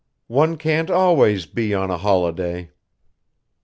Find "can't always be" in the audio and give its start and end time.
0.57-1.75